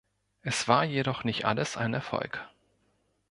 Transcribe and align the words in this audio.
Es 0.41 0.67
war 0.67 0.83
jedoch 0.83 1.25
nicht 1.25 1.45
alles 1.45 1.77
ein 1.77 1.93
Erfolg. 1.93 2.49